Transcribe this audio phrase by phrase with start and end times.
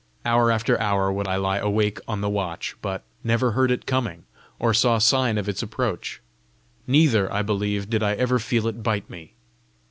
[0.25, 4.23] Hour after hour would I lie awake on the watch, but never heard it coming,
[4.57, 6.21] or saw sign of its approach.
[6.87, 9.33] Neither, I believe, did I ever feel it bite me.